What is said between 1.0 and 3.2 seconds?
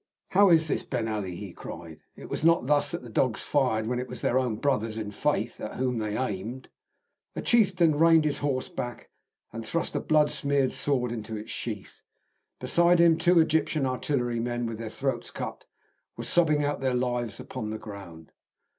Ali?" he cried. "It was not thus that the